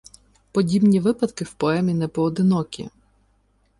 [0.51, 2.89] Подібні випадки в поемі непоодинокі.